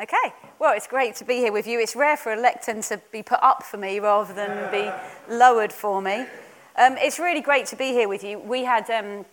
[0.00, 1.78] Okay, well, it's great to be here with you.
[1.78, 4.90] It's rare for a lectern to be put up for me rather than be
[5.30, 6.24] lowered for me.
[6.78, 8.38] Um, it's really great to be here with you.
[8.38, 9.26] We had um,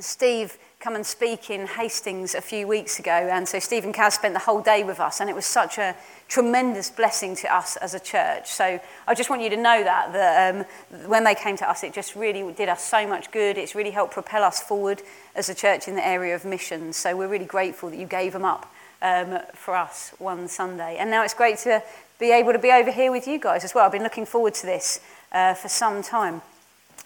[0.00, 4.14] Steve come and speak in Hastings a few weeks ago, and so Steve and Kaz
[4.14, 5.94] spent the whole day with us, and it was such a
[6.26, 8.48] tremendous blessing to us as a church.
[8.48, 11.84] So I just want you to know that, that um, when they came to us,
[11.84, 13.56] it just really did us so much good.
[13.56, 15.00] It's really helped propel us forward
[15.36, 16.96] as a church in the area of missions.
[16.96, 18.68] So we're really grateful that you gave them up
[19.02, 20.96] um, for us one Sunday.
[20.98, 21.82] And now it's great to
[22.18, 23.86] be able to be over here with you guys as well.
[23.86, 25.00] I've been looking forward to this
[25.32, 26.42] uh, for some time.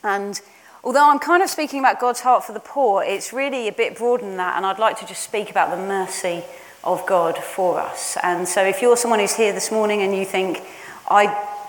[0.03, 0.41] And
[0.83, 3.97] although I'm kind of speaking about God's heart for the poor, it's really a bit
[3.97, 4.57] broader than that.
[4.57, 6.43] And I'd like to just speak about the mercy
[6.85, 8.17] of God for us.
[8.23, 10.61] And so if you're someone who's here this morning and you think,
[11.09, 11.27] I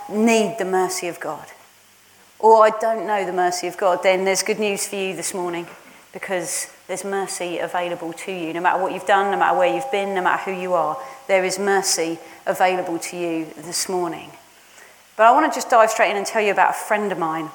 [0.10, 1.46] need the mercy of God,
[2.40, 5.34] or I don't know the mercy of God, then there's good news for you this
[5.34, 5.68] morning
[6.12, 8.54] because there's mercy available to you.
[8.54, 10.96] No matter what you've done, no matter where you've been, no matter who you are,
[11.28, 14.30] there is mercy available to you this morning.
[15.18, 17.18] But I want to just dive straight in and tell you about a friend of
[17.18, 17.50] mine.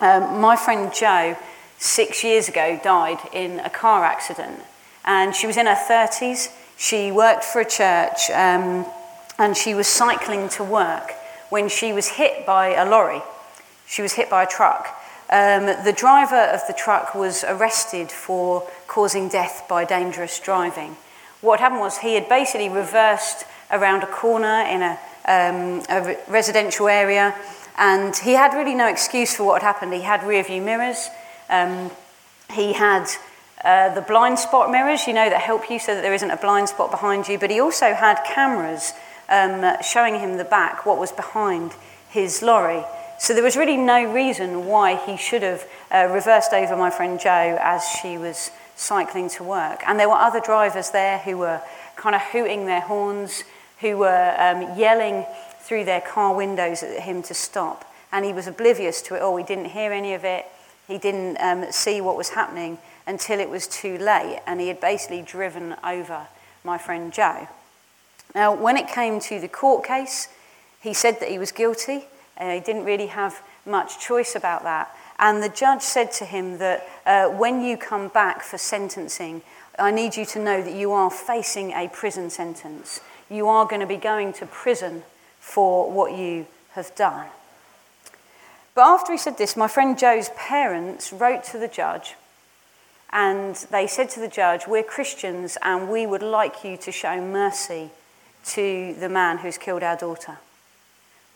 [0.00, 1.36] Um, my friend Jo,
[1.78, 4.58] six years ago, died in a car accident.
[5.04, 6.48] And she was in her 30s.
[6.76, 8.86] She worked for a church um,
[9.38, 11.12] and she was cycling to work
[11.48, 13.22] when she was hit by a lorry.
[13.86, 14.88] She was hit by a truck.
[15.30, 20.96] Um, the driver of the truck was arrested for causing death by dangerous driving.
[21.40, 26.88] What happened was he had basically reversed around a corner in a, um, a residential
[26.88, 27.34] area,
[27.78, 29.92] and he had really no excuse for what had happened.
[29.92, 31.08] He had rear view mirrors,
[31.48, 31.90] um,
[32.52, 33.06] he had
[33.64, 36.36] uh, the blind spot mirrors, you know, that help you so that there isn't a
[36.36, 38.92] blind spot behind you, but he also had cameras
[39.28, 41.72] um, showing him the back, what was behind
[42.10, 42.84] his lorry.
[43.18, 47.18] So there was really no reason why he should have uh, reversed over my friend
[47.18, 49.82] Jo as she was cycling to work.
[49.86, 51.60] And there were other drivers there who were
[51.96, 53.44] kind of hooting their horns,
[53.80, 55.24] who were um, yelling
[55.60, 57.90] through their car windows at him to stop.
[58.12, 59.36] And he was oblivious to it all.
[59.36, 60.44] He didn't hear any of it.
[60.86, 64.40] He didn't um, see what was happening until it was too late.
[64.46, 66.26] And he had basically driven over
[66.62, 67.48] my friend Jo.
[68.34, 70.28] Now, when it came to the court case,
[70.80, 72.06] he said that he was guilty.
[72.38, 74.94] He didn't really have much choice about that.
[75.18, 79.42] And the judge said to him that uh, when you come back for sentencing,
[79.78, 83.00] I need you to know that you are facing a prison sentence.
[83.30, 85.02] You are going to be going to prison
[85.40, 87.26] for what you have done.
[88.74, 92.14] But after he said this, my friend Jo's parents wrote to the judge
[93.12, 97.20] and they said to the judge, We're Christians and we would like you to show
[97.20, 97.90] mercy
[98.46, 100.38] to the man who's killed our daughter.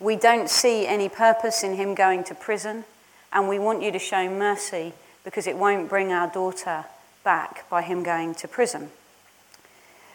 [0.00, 2.84] We don't see any purpose in him going to prison,
[3.32, 4.92] and we want you to show mercy
[5.24, 6.84] because it won't bring our daughter
[7.24, 8.90] back by him going to prison.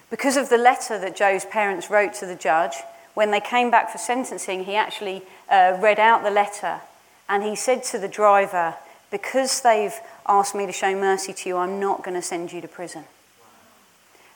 [0.10, 2.76] Because of the letter that Jo's parents wrote to the judge,
[3.14, 6.82] when they came back for sentencing, he actually uh, read out the letter
[7.30, 8.76] and he said to the driver,
[9.12, 9.94] Because they've
[10.28, 13.06] asked me to show mercy to you, I'm not going to send you to prison.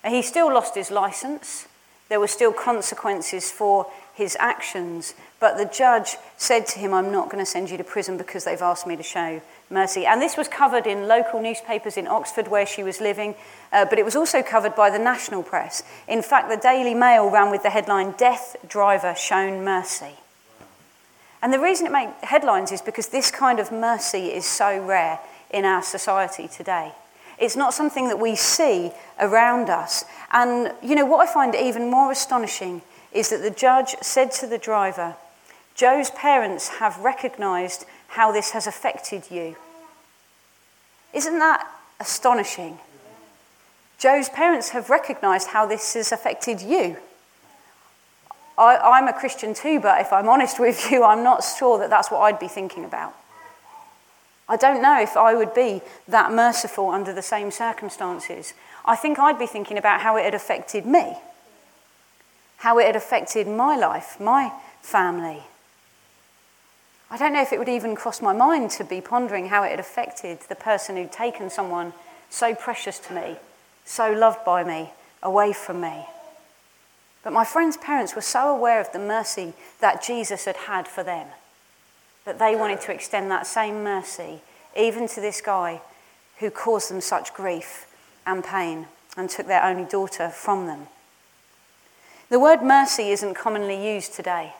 [0.03, 1.67] And he still lost his license.
[2.09, 5.13] There were still consequences for his actions.
[5.39, 8.43] But the judge said to him, I'm not going to send you to prison because
[8.43, 10.07] they've asked me to show mercy.
[10.07, 13.35] And this was covered in local newspapers in Oxford where she was living,
[13.71, 15.83] uh, but it was also covered by the national press.
[16.07, 20.15] In fact, the Daily Mail ran with the headline, Death Driver Shown Mercy.
[21.43, 25.19] And the reason it made headlines is because this kind of mercy is so rare
[25.51, 26.91] in our society today.
[27.37, 30.05] It's not something that we see around us.
[30.31, 32.81] And, you know, what I find even more astonishing
[33.17, 35.15] is that the judge said to the driver,
[35.73, 39.55] Jo's parents have recognized how this has affected you.
[41.13, 41.67] Isn't that
[41.99, 42.77] astonishing?
[43.97, 46.97] Jo's parents have recognized how this has affected you.
[48.55, 51.89] I, am a Christian too, but if I'm honest with you, I'm not sure that
[51.89, 53.15] that's what I'd be thinking about.
[54.47, 58.53] I don't know if I would be that merciful under the same circumstances.
[58.85, 61.17] I think I'd be thinking about how it had affected me
[62.57, 64.51] how it had affected my life, my
[64.81, 65.43] family.
[67.09, 69.71] I don't know if it would even cross my mind to be pondering how it
[69.71, 71.93] had affected the person who'd taken someone
[72.29, 73.37] so precious to me,
[73.85, 74.91] so loved by me,
[75.23, 76.05] away from me.
[77.23, 81.03] But my friend's parents were so aware of the mercy that Jesus had had for
[81.03, 81.27] them
[82.25, 84.41] that they wanted to extend that same mercy
[84.77, 85.81] even to this guy
[86.39, 87.87] who caused them such grief
[88.25, 90.87] and pain and took their only daughter from them.
[92.29, 94.53] The word mercy isn't commonly used today.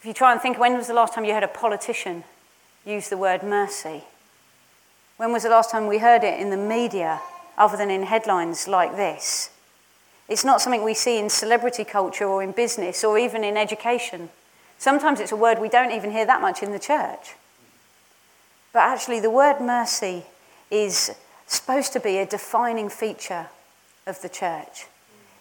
[0.00, 2.24] If you try and think, when was the last time you heard a politician
[2.86, 4.04] use the word mercy?
[5.18, 7.20] When was the last time we heard it in the media
[7.58, 9.50] other than in headlines like this?
[10.28, 14.30] It's not something we see in celebrity culture or in business or even in education.
[14.78, 17.34] Sometimes it's a word we don't even hear that much in the church.
[18.72, 20.24] But actually, the word mercy
[20.70, 21.10] is
[21.46, 23.48] supposed to be a defining feature
[24.06, 24.86] of the church.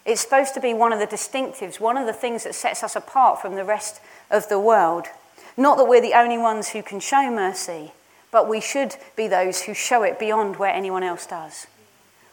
[0.07, 2.95] It's supposed to be one of the distinctives, one of the things that sets us
[2.95, 4.00] apart from the rest
[4.31, 5.06] of the world.
[5.57, 7.92] Not that we're the only ones who can show mercy,
[8.31, 11.68] but we should be those who show it beyond where anyone else does.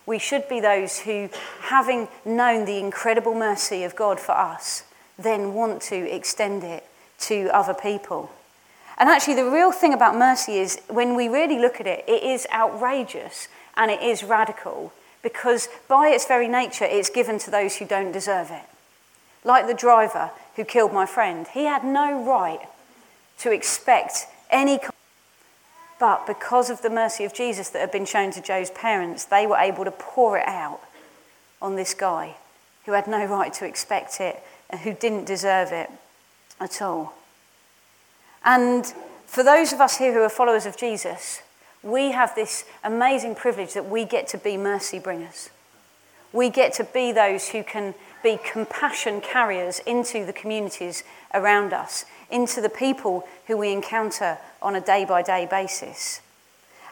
[0.06, 1.31] We should be those who,
[1.62, 4.85] having known the incredible mercy of God for us,
[5.19, 6.85] then want to extend it
[7.20, 8.31] to other people.
[8.99, 12.23] And actually, the real thing about mercy is when we really look at it, it
[12.23, 14.93] is outrageous and it is radical
[15.25, 18.62] because, by its very nature, it's given to those who don't deserve it.
[19.43, 22.61] Like the driver who killed my friend, he had no right
[23.38, 24.79] to expect any.
[25.99, 29.47] But because of the mercy of Jesus that had been shown to Jo's parents, they
[29.47, 30.81] were able to pour it out
[31.62, 32.37] on this guy
[32.85, 35.91] who had no right to expect it and who didn't deserve it
[36.61, 37.15] at all.
[38.44, 38.85] And
[39.27, 41.41] for those of us here who are followers of Jesus,
[41.84, 45.50] we have this amazing privilege that we get to be mercy bringers.
[46.32, 51.04] We get to be those who can be compassion carriers into the communities
[51.34, 56.22] around us, into the people who we encounter on a day by day basis.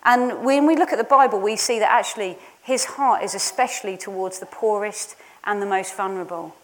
[0.04, 3.96] And when we look at the Bible, we see that actually his heart is especially
[3.96, 6.54] towards the poorest and the most vulnerable.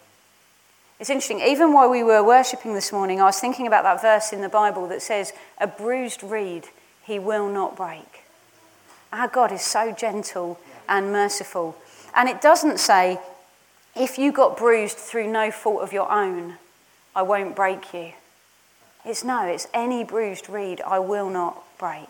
[0.99, 4.33] It's interesting, even while we were worshipping this morning, I was thinking about that verse
[4.33, 6.67] in the Bible that says, A bruised reed
[7.09, 8.18] he will not break.
[9.11, 11.75] Our God is so gentle and merciful.
[12.15, 13.19] And it doesn't say,
[13.95, 16.55] If you got bruised through no fault of your own,
[17.15, 18.13] I won't break you.
[19.05, 22.07] It's no, it's any bruised reed I will not break.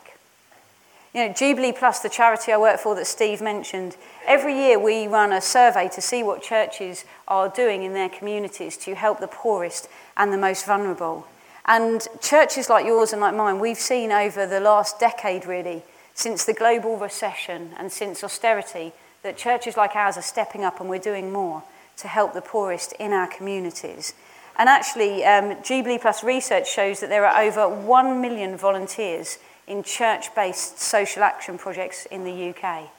[1.14, 3.98] You know, Jubilee Plus, the charity I work for that Steve mentioned,
[4.28, 8.78] every year we run a survey to see what churches are doing in their communities
[8.78, 11.26] to help the poorest and the most vulnerable.
[11.66, 15.84] And churches like yours and like mine, we've seen over the last decade really,
[16.20, 18.92] since the global recession and since austerity,
[19.24, 21.64] that churches like ours are stepping up and we're doing more
[21.96, 24.14] to help the poorest in our communities.
[24.58, 29.82] And actually, um, Jubilee Plus research shows that there are over 1 million volunteers in
[29.82, 32.90] church based social action projects in the UK.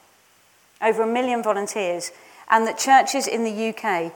[0.81, 2.11] Over a million volunteers,
[2.49, 4.11] and that churches in the UK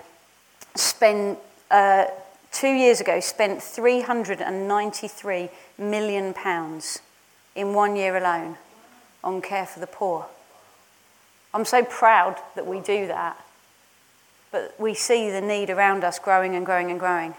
[0.73, 1.37] spent,
[1.69, 2.05] uh,
[2.51, 6.33] two years ago, spent £393 million
[7.55, 8.57] in one year alone
[9.25, 10.27] on care for the poor.
[11.53, 13.43] I'm so proud that we do that.
[14.51, 17.33] But we see the need around us growing and growing and growing.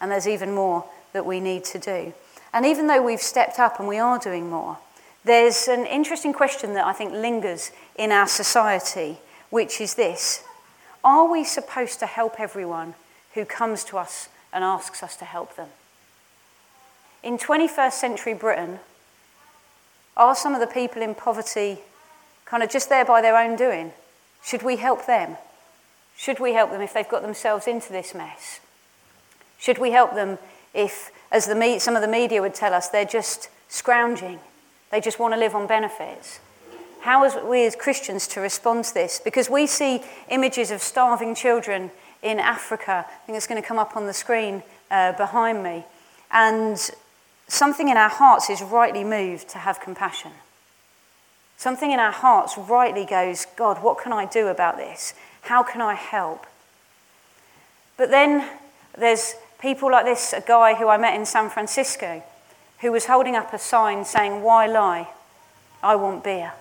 [0.00, 2.14] And there's even more that we need to do.
[2.54, 4.78] And even though we've stepped up and we are doing more,
[5.24, 9.18] there's an interesting question that I think lingers in our society,
[9.50, 10.44] which is this
[11.04, 12.94] Are we supposed to help everyone
[13.34, 15.68] who comes to us and asks us to help them?
[17.22, 18.80] In 21st century Britain,
[20.16, 21.78] are some of the people in poverty
[22.44, 23.92] kind of just there by their own doing?
[24.44, 25.36] Should we help them?
[26.16, 28.60] Should we help them if they've got themselves into this mess?
[29.58, 30.38] Should we help them
[30.74, 34.38] if as the, some of the media would tell us, they're just scrounging.
[34.90, 36.40] They just want to live on benefits.
[37.00, 39.18] How are we as Christians to respond to this?
[39.18, 41.90] Because we see images of starving children
[42.22, 43.06] in Africa.
[43.08, 45.84] I think it's going to come up on the screen uh, behind me.
[46.30, 46.78] And
[47.52, 50.32] something in our hearts is rightly moved to have compassion.
[51.56, 55.14] Something in our hearts rightly goes, God, what can I do about this?
[55.42, 56.46] How can I help?
[57.96, 58.48] But then
[58.98, 62.24] there's People like this, a guy who I met in San Francisco,
[62.80, 65.08] who was holding up a sign saying, Why lie?
[65.84, 66.52] I want beer.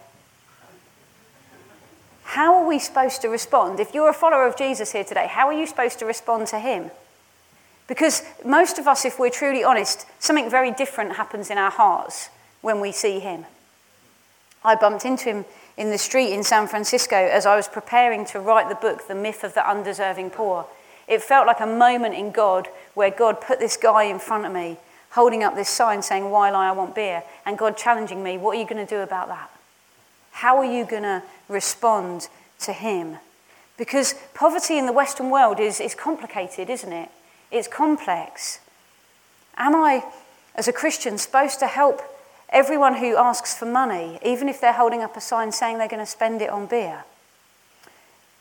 [2.24, 3.80] How are we supposed to respond?
[3.80, 6.60] If you're a follower of Jesus here today, how are you supposed to respond to
[6.60, 6.92] him?
[7.88, 12.30] Because most of us, if we're truly honest, something very different happens in our hearts
[12.62, 13.46] when we see him.
[14.64, 15.46] I bumped into him
[15.78, 19.16] in the street in San Francisco as I was preparing to write the book, The
[19.16, 20.68] Myth of the Undeserving Poor.
[21.08, 24.54] It felt like a moment in God where God put this guy in front of
[24.54, 24.78] me,
[25.12, 26.70] holding up this sign saying, Why lie?
[26.70, 27.24] I want beer.
[27.46, 29.50] And God challenging me, What are you going to do about that?
[30.32, 33.18] How are you going to respond to Him?
[33.78, 37.10] Because poverty in the Western world is, is complicated, isn't it?
[37.52, 38.60] It's complex.
[39.58, 40.04] Am I,
[40.56, 42.02] as a Christian, supposed to help
[42.50, 46.00] everyone who asks for money, even if they're holding up a sign saying they're going
[46.00, 47.04] to spend it on beer?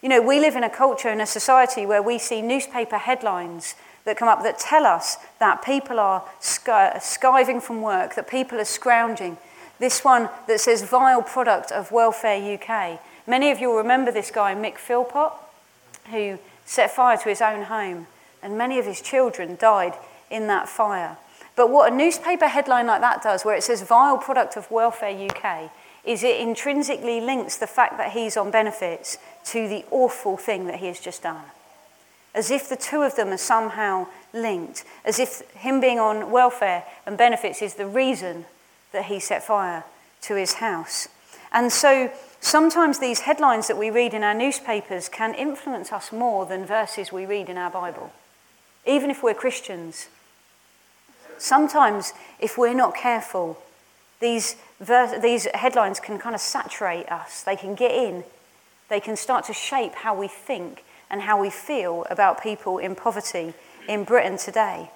[0.01, 3.75] You know, we live in a culture and a society where we see newspaper headlines
[4.05, 8.65] that come up that tell us that people are skiving from work, that people are
[8.65, 9.37] scrounging.
[9.79, 13.01] This one that says vile product of Welfare UK.
[13.27, 15.33] Many of you will remember this guy, Mick Philpott,
[16.11, 18.07] who set fire to his own home,
[18.43, 19.95] and many of his children died
[20.31, 21.17] in that fire.
[21.57, 25.11] But what a newspaper headline like that does, where it says vile product of welfare
[25.11, 25.71] UK,
[26.05, 30.77] is it intrinsically links the fact that he's on benefits to the awful thing that
[30.77, 31.43] he has just done.
[32.35, 36.85] As if the two of them are somehow linked, as if him being on welfare
[37.05, 38.47] and benefits is the reason
[38.93, 39.85] that he set fire
[40.23, 41.09] to his house.
[41.53, 46.47] And so sometimes these headlines that we read in our newspapers can influence us more
[46.47, 48.13] than verses we read in our Bible,
[48.87, 50.09] even if we're Christians.
[51.39, 53.59] Sometimes, if we're not careful,
[54.21, 57.43] these, these headlines can kind of saturate us.
[57.43, 58.25] They can get in.
[58.89, 62.95] They can start to shape how we think and how we feel about people in
[62.95, 63.55] poverty
[63.89, 64.91] in Britain today.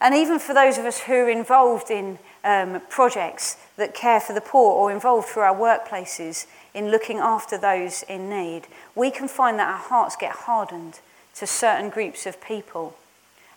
[0.00, 4.32] And even for those of us who are involved in um, projects that care for
[4.32, 8.62] the poor or involved through our workplaces in looking after those in need,
[8.94, 11.00] we can find that our hearts get hardened
[11.36, 12.96] to certain groups of people.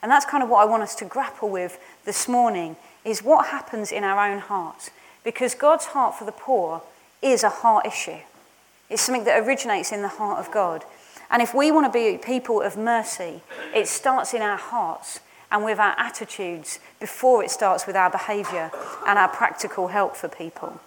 [0.01, 3.47] And that's kind of what I want us to grapple with this morning is what
[3.47, 4.91] happens in our own hearts.
[5.23, 6.83] Because God's heart for the poor
[7.21, 8.19] is a heart issue.
[8.89, 10.83] It's something that originates in the heart of God.
[11.31, 13.41] And if we want to be people of mercy,
[13.73, 18.71] it starts in our hearts and with our attitudes before it starts with our behaviour
[19.07, 20.79] and our practical help for people.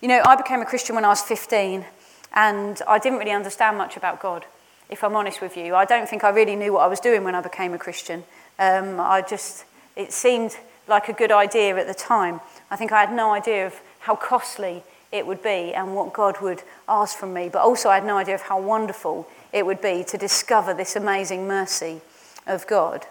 [0.00, 1.84] You know, I became a Christian when I was 15,
[2.32, 4.44] and I didn't really understand much about God
[4.92, 5.74] if I'm honest with you.
[5.74, 8.24] I don't think I really knew what I was doing when I became a Christian.
[8.58, 9.64] Um, I just,
[9.96, 10.56] it seemed
[10.86, 12.42] like a good idea at the time.
[12.70, 16.42] I think I had no idea of how costly it would be and what God
[16.42, 19.80] would ask from me, but also I had no idea of how wonderful it would
[19.80, 22.02] be to discover this amazing mercy
[22.46, 23.06] of God.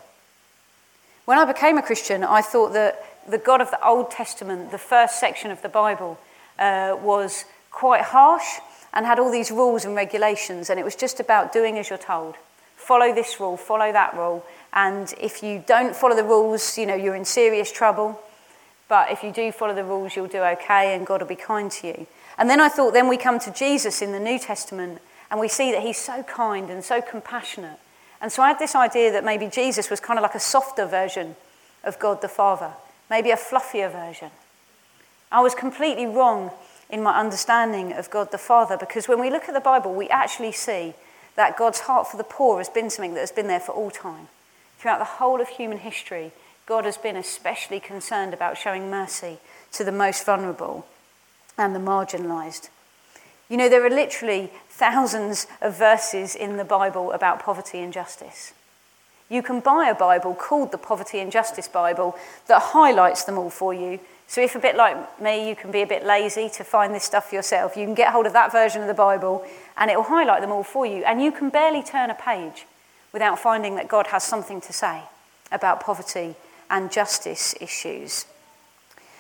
[1.25, 4.77] When I became a Christian, I thought that the God of the Old Testament, the
[4.77, 6.19] first section of the Bible,
[6.59, 8.59] uh, was quite harsh
[8.93, 11.97] and had all these rules and regulations, and it was just about doing as you're
[11.97, 12.35] told.
[12.75, 16.95] Follow this rule, follow that rule, and if you don't follow the rules, you know,
[16.95, 18.19] you're in serious trouble.
[18.87, 21.71] But if you do follow the rules, you'll do okay, and God will be kind
[21.71, 22.07] to you.
[22.37, 25.47] And then I thought, then we come to Jesus in the New Testament, and we
[25.47, 27.79] see that he's so kind and so compassionate.
[28.19, 30.85] And so I had this idea that maybe Jesus was kind of like a softer
[30.85, 31.35] version
[31.83, 32.71] of God the Father,
[33.09, 34.29] maybe a fluffier version.
[35.31, 36.51] I was completely wrong
[36.91, 40.09] in my understanding of God the Father because when we look at the Bible, we
[40.09, 40.93] actually see
[41.35, 43.89] that God's heart for the poor has been something that has been there for all
[43.89, 44.27] time.
[44.77, 46.31] Throughout the whole of human history,
[46.65, 49.37] God has been especially concerned about showing mercy
[49.73, 50.85] to the most vulnerable
[51.57, 52.69] and the marginalized.
[53.49, 58.53] You know, there are literally thousands of verses in the Bible about poverty and justice.
[59.29, 62.17] You can buy a Bible called the Poverty and Justice Bible
[62.47, 63.99] that highlights them all for you
[64.31, 67.03] so, if a bit like me, you can be a bit lazy to find this
[67.03, 69.45] stuff yourself, you can get hold of that version of the Bible
[69.75, 71.03] and it will highlight them all for you.
[71.03, 72.65] And you can barely turn a page
[73.11, 75.01] without finding that God has something to say
[75.51, 76.35] about poverty
[76.69, 78.25] and justice issues.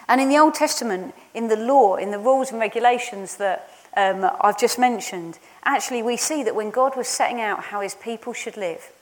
[0.07, 4.31] And in the Old Testament, in the law, in the rules and regulations that um,
[4.39, 8.31] I've just mentioned, actually we see that when God was setting out how his people
[8.31, 8.93] should live,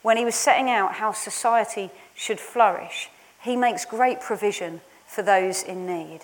[0.00, 3.10] when he was setting out how society should flourish,
[3.42, 6.20] he makes great provision for those in need.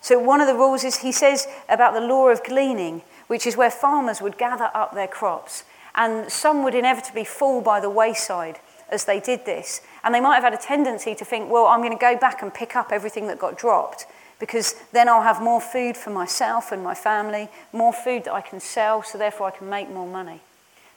[0.00, 3.56] So, one of the rules is he says about the law of gleaning, which is
[3.56, 5.64] where farmers would gather up their crops,
[5.94, 8.58] and some would inevitably fall by the wayside
[8.90, 9.80] as they did this.
[10.02, 12.42] And they might have had a tendency to think, well, I'm going to go back
[12.42, 14.06] and pick up everything that got dropped
[14.40, 18.40] because then I'll have more food for myself and my family, more food that I
[18.40, 20.40] can sell, so therefore I can make more money.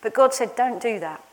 [0.01, 1.23] But God said, don't do that.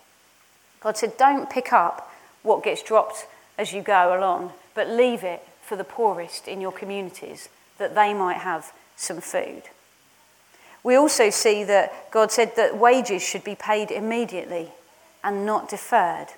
[0.81, 3.27] God said, don't pick up what gets dropped
[3.59, 8.15] as you go along, but leave it for the poorest in your communities that they
[8.15, 9.63] might have some food.
[10.83, 14.69] We also see that God said that wages should be paid immediately
[15.23, 16.29] and not deferred,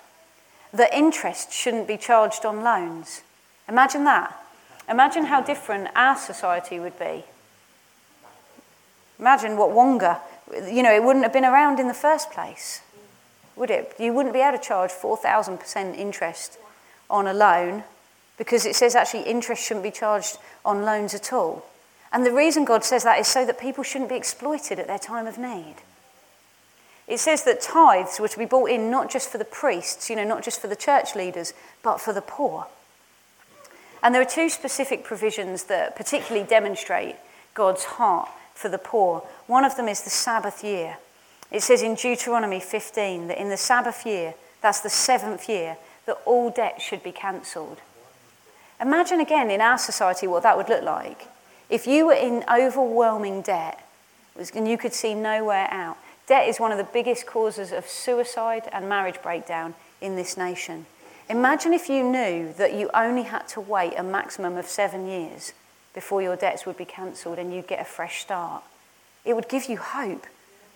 [0.73, 3.23] that interest shouldn't be charged on loans.
[3.68, 4.40] Imagine that.
[4.88, 7.25] Imagine how different our society would be.
[9.18, 10.21] Imagine what Wonga,
[10.71, 12.83] you know, it wouldn't have been around in the first place,
[13.56, 13.95] would it?
[13.99, 16.59] You wouldn't be able to charge 4,000% interest
[17.11, 17.83] on a loan
[18.37, 21.64] because it says actually interest shouldn't be charged on loans at all.
[22.12, 24.99] And the reason God says that is so that people shouldn't be exploited at their
[24.99, 25.76] time of need.
[27.07, 30.16] It says that tithes were to be brought in not just for the priests, you
[30.16, 31.52] know, not just for the church leaders,
[31.83, 32.66] but for the poor.
[34.02, 37.16] And there are two specific provisions that particularly demonstrate
[37.55, 39.23] God's heart for the poor.
[39.47, 40.99] One of them is the Sabbath year.
[41.50, 45.76] It says in Deuteronomy 15 that in the Sabbath year, that's the seventh year,
[46.07, 47.78] that all debt should be cancelled.
[48.80, 51.28] Imagine again in our society what that would look like.
[51.68, 53.83] If you were in overwhelming debt
[54.54, 58.68] and you could see nowhere out, Debt is one of the biggest causes of suicide
[58.73, 60.87] and marriage breakdown in this nation.
[61.30, 65.52] Imagine if you knew that you only had to wait a maximum of seven years
[65.95, 68.64] before your debts would be cancelled and you'd get a fresh start.
[69.25, 70.26] It would give you hope,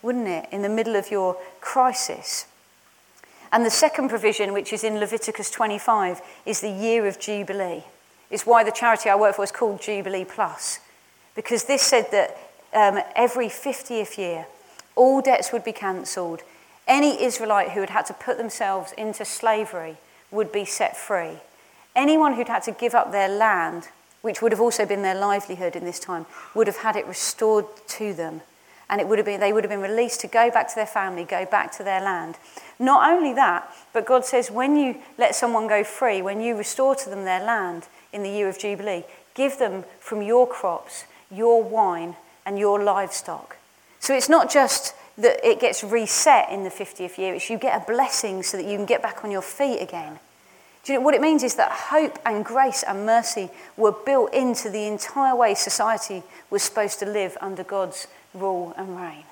[0.01, 2.45] wouldn't it, in the middle of your crisis?
[3.51, 7.83] And the second provision, which is in Leviticus 25, is the year of Jubilee.
[8.29, 10.79] It's why the charity I work for is called Jubilee Plus,
[11.35, 12.37] because this said that
[12.73, 14.47] um, every 50th year,
[14.95, 16.41] all debts would be cancelled.
[16.87, 19.97] Any Israelite who had had to put themselves into slavery
[20.31, 21.39] would be set free.
[21.93, 23.89] Anyone who'd had to give up their land,
[24.21, 27.65] which would have also been their livelihood in this time, would have had it restored
[27.87, 28.41] to them.
[28.91, 30.85] And it would have been, they would have been released to go back to their
[30.85, 32.35] family, go back to their land.
[32.77, 36.93] Not only that, but God says when you let someone go free, when you restore
[36.95, 41.63] to them their land in the year of Jubilee, give them from your crops, your
[41.63, 43.55] wine, and your livestock.
[44.01, 47.81] So it's not just that it gets reset in the 50th year, it's you get
[47.81, 50.19] a blessing so that you can get back on your feet again.
[50.83, 54.33] Do you know what it means is that hope and grace and mercy were built
[54.33, 59.25] into the entire way society was supposed to live under God's rule and reign.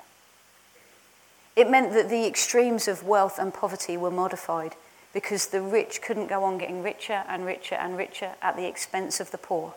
[1.56, 4.76] It meant that the extremes of wealth and poverty were modified
[5.12, 9.20] because the rich couldn't go on getting richer and richer and richer at the expense
[9.20, 9.74] of the poor.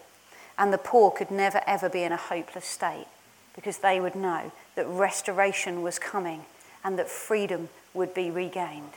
[0.58, 3.08] And the poor could never ever be in a hopeless state
[3.56, 6.46] because they would know that restoration was coming
[6.84, 8.94] and that freedom would be regained.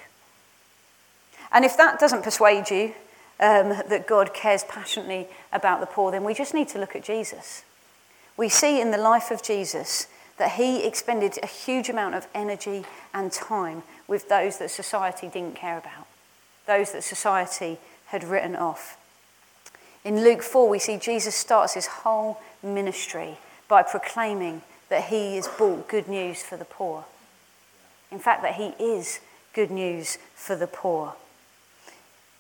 [1.53, 2.95] And if that doesn't persuade you
[3.41, 7.05] um, that God cares passionately about the poor, then we just need to look at
[7.05, 7.65] Jesus.
[8.37, 12.85] We see in the life of Jesus that he expended a huge amount of energy
[13.15, 16.07] and time with those that society didn't care about,
[16.67, 18.99] those that society had written off.
[20.05, 23.39] In Luke 4, we see Jesus starts his whole ministry
[23.69, 27.05] by proclaiming that he has brought good news for the poor.
[28.13, 29.21] In fact, that he is
[29.53, 31.15] good news for the poor.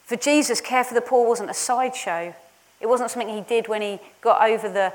[0.04, 2.34] For Jesus, care for the poor wasn't a sideshow.
[2.80, 4.92] It wasn't something he did when he got over the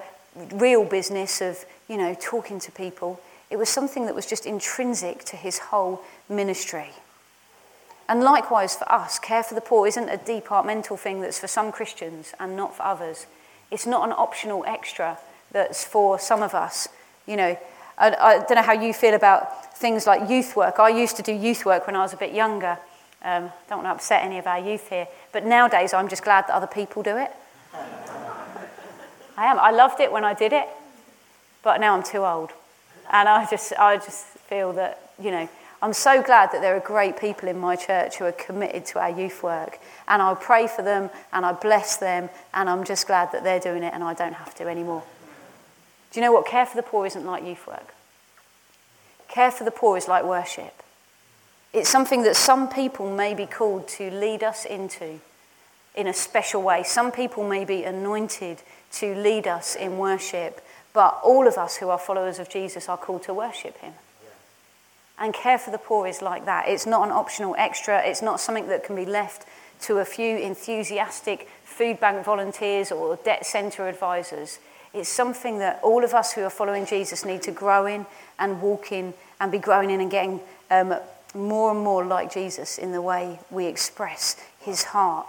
[0.55, 3.19] real business of, you know, talking to people.
[3.49, 6.91] It was something that was just intrinsic to his whole ministry.
[8.07, 11.69] And likewise for us, care for the poor isn't a departmental thing that's for some
[11.69, 13.25] Christians and not for others.
[13.71, 15.17] It's not an optional extra
[15.51, 16.87] that's for some of us.
[17.27, 17.57] You know,
[17.97, 20.79] I, I don't know how you feel about things like youth work.
[20.79, 22.77] I used to do youth work when I was a bit younger.
[23.21, 25.09] Um, don't want to upset any of our youth here.
[25.33, 27.31] But nowadays, I'm just glad that other people do it.
[27.75, 29.59] I am.
[29.59, 30.69] I loved it when I did it,
[31.63, 32.51] but now I'm too old.
[33.11, 35.49] And I just, I just feel that, you know,
[35.81, 38.99] I'm so glad that there are great people in my church who are committed to
[38.99, 39.79] our youth work.
[40.07, 42.29] And I pray for them and I bless them.
[42.53, 45.03] And I'm just glad that they're doing it and I don't have to anymore.
[46.11, 46.45] Do you know what?
[46.45, 47.95] Care for the poor isn't like youth work.
[49.27, 50.83] Care for the poor is like worship.
[51.73, 55.19] It's something that some people may be called to lead us into
[55.95, 56.83] in a special way.
[56.83, 58.61] Some people may be anointed
[58.93, 60.61] to lead us in worship,
[60.93, 63.93] but all of us who are followers of Jesus are called to worship him.
[65.17, 66.67] And care for the poor is like that.
[66.67, 69.45] It's not an optional extra, it's not something that can be left
[69.81, 74.59] to a few enthusiastic food bank volunteers or debt centre advisors.
[74.93, 78.05] It's something that all of us who are following Jesus need to grow in
[78.37, 80.95] and walk in and be growing in and getting um,
[81.33, 85.27] more and more like Jesus in the way we express his heart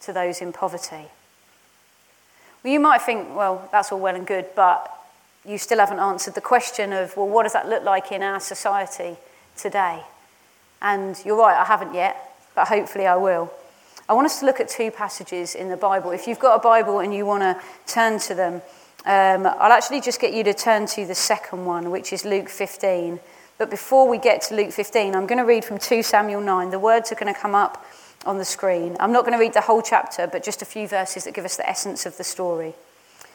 [0.00, 1.06] to those in poverty.
[2.64, 4.92] You might think, well, that's all well and good, but
[5.46, 8.40] you still haven't answered the question of, well, what does that look like in our
[8.40, 9.16] society
[9.56, 10.02] today?
[10.82, 12.16] And you're right, I haven't yet,
[12.54, 13.50] but hopefully I will.
[14.08, 16.10] I want us to look at two passages in the Bible.
[16.10, 18.54] If you've got a Bible and you want to turn to them,
[19.04, 22.48] um, I'll actually just get you to turn to the second one, which is Luke
[22.48, 23.20] 15.
[23.58, 26.70] But before we get to Luke 15, I'm going to read from 2 Samuel 9.
[26.70, 27.84] The words are going to come up
[28.26, 28.96] on the screen.
[29.00, 31.44] I'm not going to read the whole chapter, but just a few verses that give
[31.44, 32.74] us the essence of the story.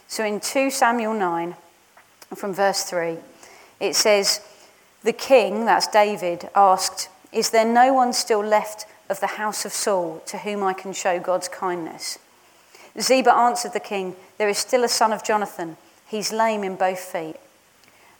[0.07, 1.55] So in 2 Samuel 9,
[2.35, 3.17] from verse 3,
[3.79, 4.41] it says,
[5.03, 9.73] The king, that's David, asked, Is there no one still left of the house of
[9.73, 12.19] Saul to whom I can show God's kindness?
[12.99, 15.77] Ziba answered the king, There is still a son of Jonathan.
[16.07, 17.37] He's lame in both feet.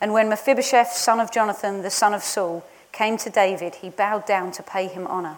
[0.02, 4.26] And when Mephibosheth, son of Jonathan, the son of Saul, came to David, he bowed
[4.26, 5.38] down to pay him honor.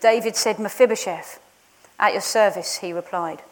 [0.00, 1.40] David said, Mephibosheth,
[1.98, 3.42] at your service, he replied.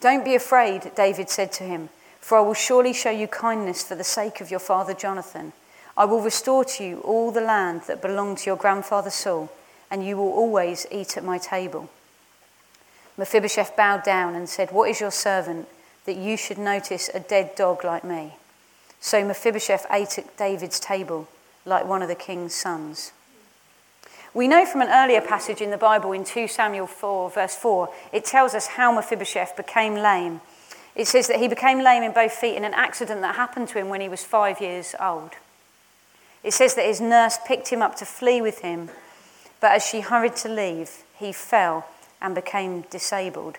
[0.00, 1.88] Don't be afraid, David said to him,
[2.20, 5.52] for I will surely show you kindness for the sake of your father Jonathan.
[5.96, 9.50] I will restore to you all the land that belonged to your grandfather Saul,
[9.90, 11.88] and you will always eat at my table.
[13.16, 15.68] Mephibosheth bowed down and said, What is your servant
[16.06, 18.34] that you should notice a dead dog like me?
[19.00, 21.28] So Mephibosheth ate at David's table,
[21.66, 23.12] like one of the king's sons.
[24.34, 27.90] We know from an earlier passage in the Bible in 2 Samuel 4, verse 4,
[28.14, 30.40] it tells us how Mephibosheth became lame.
[30.96, 33.78] It says that he became lame in both feet in an accident that happened to
[33.78, 35.32] him when he was five years old.
[36.42, 38.88] It says that his nurse picked him up to flee with him,
[39.60, 41.86] but as she hurried to leave, he fell
[42.20, 43.58] and became disabled.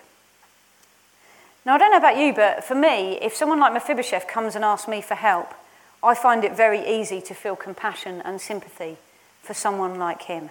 [1.66, 4.66] Now, I don't know about you, but for me, if someone like Mephibosheth comes and
[4.66, 5.54] asks me for help,
[6.02, 8.98] I find it very easy to feel compassion and sympathy
[9.42, 10.50] for someone like him.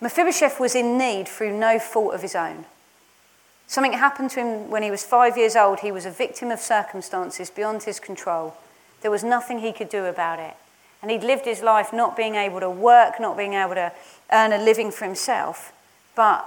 [0.00, 2.64] Mephibosheth was in need through no fault of his own.
[3.66, 5.80] Something happened to him when he was five years old.
[5.80, 8.56] He was a victim of circumstances beyond his control.
[9.02, 10.54] There was nothing he could do about it.
[11.02, 13.92] And he'd lived his life not being able to work, not being able to
[14.32, 15.72] earn a living for himself.
[16.16, 16.46] But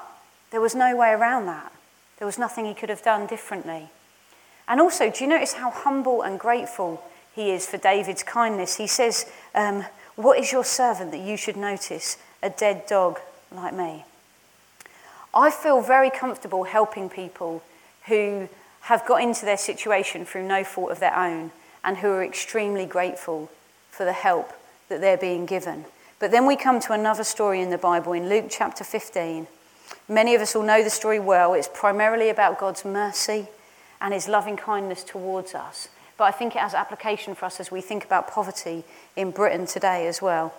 [0.52, 1.72] there was no way around that.
[2.20, 3.90] There was nothing he could have done differently.
[4.68, 8.78] And also, do you notice how humble and grateful he is for David's kindness?
[8.78, 9.86] He says, um,
[10.16, 13.20] What is your servant that you should notice a dead dog
[13.56, 14.06] like me.
[15.34, 17.64] I feel very comfortable helping people
[18.08, 18.50] who
[18.82, 21.52] have got into their situation through no fault of their own
[21.84, 23.50] and who are extremely grateful
[23.90, 24.54] for the help
[24.90, 25.86] that they're being given.
[26.20, 29.48] But then we come to another story in the Bible in Luke chapter 15.
[30.08, 31.54] Many of us will know the story well.
[31.54, 33.48] It's primarily about God's mercy
[34.00, 35.88] and his loving kindness towards us.
[36.18, 38.84] But I think it has application for us as we think about poverty
[39.16, 40.54] in Britain today as well.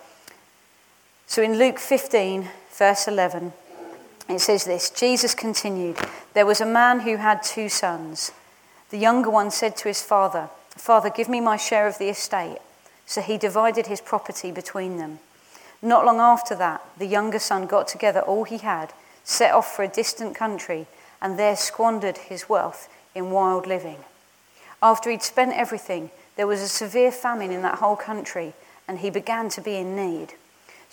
[1.27, 3.53] So in Luke 15, verse 11,
[4.29, 5.97] it says this Jesus continued,
[6.33, 8.31] There was a man who had two sons.
[8.89, 12.59] The younger one said to his father, Father, give me my share of the estate.
[13.05, 15.19] So he divided his property between them.
[15.81, 19.83] Not long after that, the younger son got together all he had, set off for
[19.83, 20.87] a distant country,
[21.21, 23.97] and there squandered his wealth in wild living.
[24.81, 28.53] After he'd spent everything, there was a severe famine in that whole country,
[28.87, 30.33] and he began to be in need.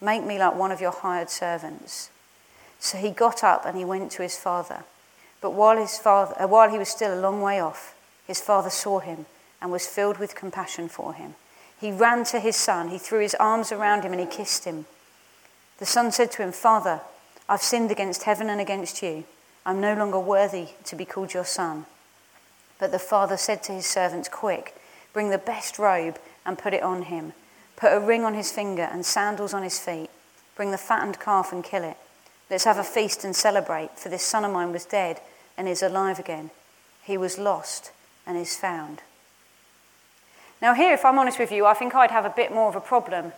[0.00, 2.10] Make me like one of your hired servants.
[2.78, 4.84] So he got up and he went to his father.
[5.40, 7.94] But while, his father, uh, while he was still a long way off,
[8.26, 9.26] his father saw him
[9.60, 11.34] and was filled with compassion for him.
[11.80, 14.86] He ran to his son, he threw his arms around him and he kissed him.
[15.78, 17.00] The son said to him, Father,
[17.48, 19.24] I've sinned against heaven and against you.
[19.64, 21.86] I'm no longer worthy to be called your son.
[22.78, 24.74] But the father said to his servants, Quick,
[25.12, 27.32] bring the best robe and put it on him
[27.76, 30.08] Put a ring on his finger and sandals on his feet.
[30.56, 31.96] Bring the fattened calf and kill it.
[32.50, 35.20] Let's have a feast and celebrate, for this son of mine was dead
[35.58, 36.50] and is alive again.
[37.02, 37.92] He was lost
[38.26, 39.02] and is found.
[40.62, 42.76] Now, here, if I'm honest with you, I think I'd have a bit more of
[42.76, 43.32] a problem.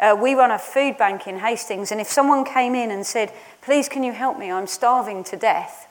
[0.00, 3.32] Uh, we run a food bank in Hastings, and if someone came in and said,
[3.60, 4.50] Please, can you help me?
[4.50, 5.86] I'm starving to death.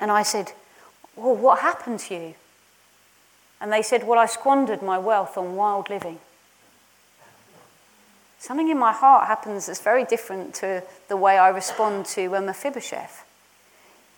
[0.00, 0.52] And I said,
[1.14, 2.34] Well, what happened to you?
[3.60, 6.20] And they said, Well, I squandered my wealth on wild living
[8.42, 12.40] something in my heart happens that's very different to the way I respond to a
[12.40, 13.24] Mephibosheth.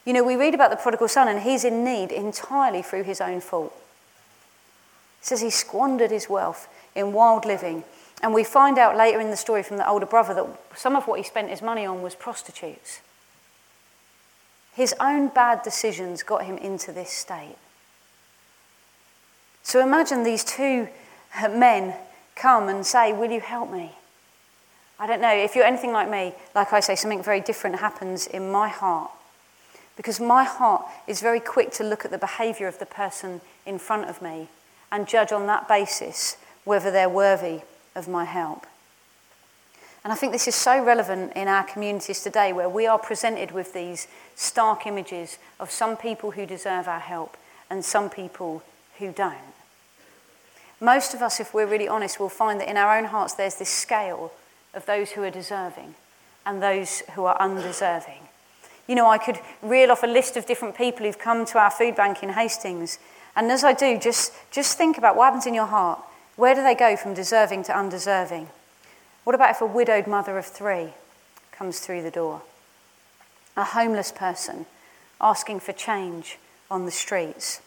[0.07, 3.21] You know, we read about the prodigal son, and he's in need entirely through his
[3.21, 3.75] own fault.
[5.21, 7.85] It says he squandered his wealth in wild living.
[8.23, 11.07] And we find out later in the story from the older brother that some of
[11.07, 13.01] what he spent his money on was prostitutes.
[14.75, 17.57] His own bad decisions got him into this state.
[19.63, 20.89] So imagine these two
[21.39, 21.95] uh, men
[22.35, 23.93] come and say, Will you help me?
[24.99, 28.27] I don't know, if you're anything like me, like I say, something very different happens
[28.27, 29.11] in my heart.
[29.97, 33.79] Because my heart is very quick to look at the behavior of the person in
[33.79, 34.49] front of me
[34.91, 37.61] and judge on that basis whether they're worthy
[37.95, 38.67] of my help.
[40.03, 43.53] And I think this is so relevant in our communities today where we are presented
[43.53, 47.37] with these stark images of some people who deserve our help
[47.71, 48.63] and some people
[48.99, 49.39] who don't.
[50.81, 53.55] Most of us, if we're really honest, will find that in our own hearts there's
[53.55, 54.33] this scale
[54.75, 55.95] of those who are deserving
[56.47, 58.21] and those who are undeserving.
[58.87, 61.71] You know, I could reel off a list of different people who've come to our
[61.71, 62.99] food bank in Hastings.
[63.35, 66.01] And as I do, just, just think about what happens in your heart.
[66.37, 68.49] Where do they go from deserving to undeserving?
[69.25, 70.89] What about if a widowed mother of three
[71.53, 72.43] comes through the door?
[73.57, 74.67] A homeless person
[75.21, 76.39] asking for change
[76.71, 77.63] on the streets?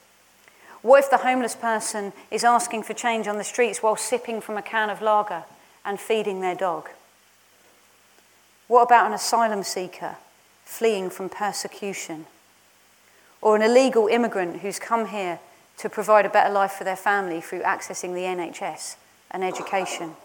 [0.82, 4.58] What if the homeless person is asking for change on the streets while sipping from
[4.58, 5.46] a can of lager
[5.84, 6.90] and feeding their dog?
[8.68, 10.18] What about an asylum seeker
[10.66, 12.26] fleeing from persecution?
[13.42, 15.40] Or an illegal immigrant who's come here
[15.78, 18.96] to provide a better life for their family through accessing the NHS
[19.32, 20.16] and education?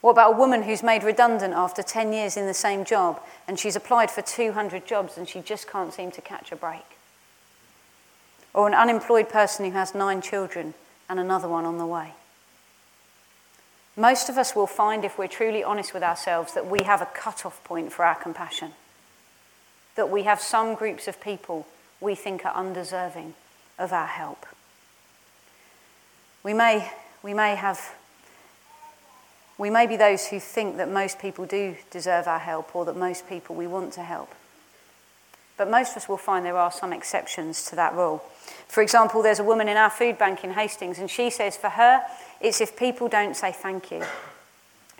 [0.00, 3.58] What about a woman who's made redundant after 10 years in the same job and
[3.58, 6.96] she's applied for 200 jobs and she just can't seem to catch a break?
[8.54, 10.74] Or an unemployed person who has nine children
[11.08, 12.14] and another one on the way?
[14.00, 17.06] Most of us will find, if we're truly honest with ourselves, that we have a
[17.06, 18.72] cut-off point for our compassion.
[19.94, 21.66] That we have some groups of people
[22.00, 23.34] we think are undeserving
[23.78, 24.46] of our help.
[26.42, 26.90] We may,
[27.22, 27.94] we may have
[29.58, 32.96] we may be those who think that most people do deserve our help or that
[32.96, 34.34] most people we want to help.
[35.58, 38.24] But most of us will find there are some exceptions to that rule.
[38.68, 41.68] For example, there's a woman in our food bank in Hastings, and she says for
[41.68, 42.00] her,
[42.40, 44.02] it's if people don't say thank you.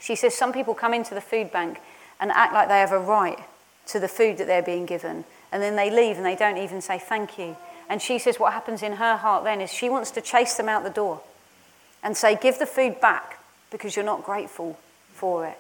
[0.00, 1.79] She says some people come into the food bank
[2.20, 3.38] and act like they have a right
[3.87, 6.81] to the food that they're being given, and then they leave and they don't even
[6.81, 7.57] say thank you.
[7.88, 10.68] And she says what happens in her heart then is she wants to chase them
[10.68, 11.20] out the door
[12.03, 13.38] and say, Give the food back
[13.70, 14.79] because you're not grateful
[15.12, 15.59] for it.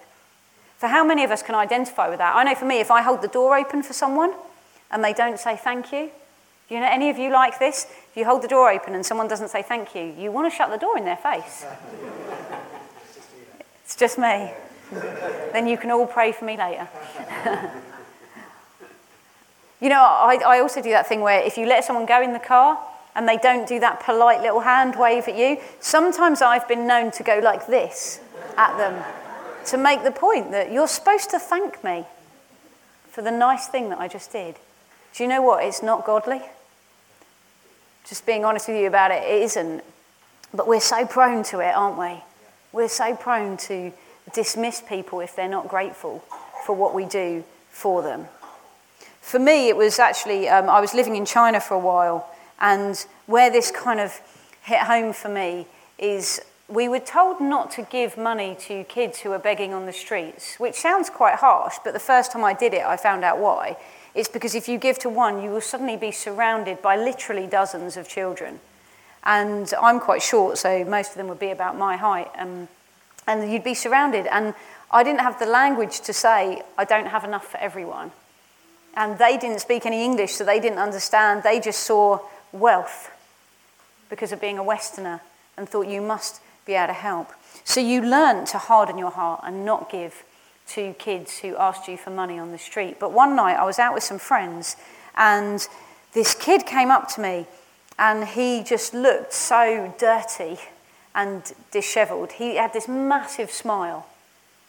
[0.78, 2.34] For how many of us can identify with that?
[2.34, 4.32] I know for me, if I hold the door open for someone
[4.90, 6.10] and they don't say thank you,
[6.68, 7.86] you know any of you like this?
[8.10, 10.56] If you hold the door open and someone doesn't say thank you, you want to
[10.56, 11.64] shut the door in their face.
[13.84, 14.52] it's just me.
[15.52, 16.88] then you can all pray for me later.
[19.80, 22.32] you know, I, I also do that thing where if you let someone go in
[22.32, 22.78] the car
[23.14, 25.58] and they don't do that polite little hand wave at you.
[25.80, 28.20] Sometimes I've been known to go like this
[28.56, 29.04] at them
[29.66, 32.06] to make the point that you're supposed to thank me
[33.10, 34.56] for the nice thing that I just did.
[35.14, 35.64] Do you know what?
[35.64, 36.42] It's not godly.
[38.10, 39.84] Just being honest with you about it, it isn't.
[40.52, 42.20] But we're so prone to it, aren't we?
[42.72, 43.92] We're so prone to
[44.34, 46.24] dismiss people if they're not grateful
[46.66, 48.26] for what we do for them.
[49.20, 52.96] For me, it was actually, um, I was living in China for a while and
[53.26, 54.20] where this kind of
[54.64, 59.30] hit home for me is we were told not to give money to kids who
[59.30, 62.74] are begging on the streets, which sounds quite harsh, but the first time I did
[62.74, 63.76] it, I found out why.
[64.14, 67.96] It's because if you give to one, you will suddenly be surrounded by literally dozens
[67.96, 68.60] of children.
[69.22, 72.30] And I'm quite short, so most of them would be about my height.
[72.36, 72.68] Um,
[73.26, 74.26] and you'd be surrounded.
[74.26, 74.54] And
[74.90, 78.10] I didn't have the language to say, I don't have enough for everyone.
[78.94, 81.42] And they didn't speak any English, so they didn't understand.
[81.42, 82.20] They just saw
[82.52, 83.10] wealth
[84.08, 85.20] because of being a Westerner
[85.56, 87.28] and thought you must be able to help.
[87.64, 90.24] So you learn to harden your heart and not give
[90.70, 92.98] to kids who asked you for money on the street.
[92.98, 94.76] But one night I was out with some friends
[95.16, 95.66] and
[96.12, 97.46] this kid came up to me
[97.98, 100.58] and he just looked so dirty
[101.14, 102.32] and disheveled.
[102.32, 104.06] He had this massive smile,